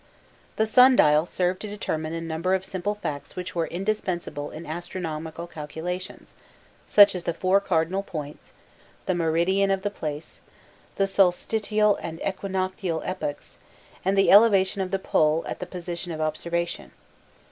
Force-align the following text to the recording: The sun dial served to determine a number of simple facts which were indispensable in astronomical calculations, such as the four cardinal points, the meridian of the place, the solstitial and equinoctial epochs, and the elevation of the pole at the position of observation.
The 0.55 0.65
sun 0.65 0.95
dial 0.95 1.27
served 1.27 1.61
to 1.61 1.67
determine 1.67 2.13
a 2.15 2.21
number 2.21 2.55
of 2.55 2.65
simple 2.65 2.95
facts 2.95 3.35
which 3.35 3.53
were 3.53 3.67
indispensable 3.67 4.49
in 4.49 4.65
astronomical 4.65 5.45
calculations, 5.45 6.33
such 6.87 7.13
as 7.13 7.25
the 7.25 7.35
four 7.35 7.59
cardinal 7.61 8.01
points, 8.01 8.51
the 9.05 9.13
meridian 9.13 9.69
of 9.69 9.83
the 9.83 9.91
place, 9.91 10.41
the 10.95 11.05
solstitial 11.05 11.97
and 11.97 12.19
equinoctial 12.27 13.03
epochs, 13.05 13.59
and 14.03 14.17
the 14.17 14.31
elevation 14.31 14.81
of 14.81 14.89
the 14.89 14.97
pole 14.97 15.43
at 15.47 15.59
the 15.59 15.67
position 15.67 16.11
of 16.11 16.19
observation. 16.19 16.93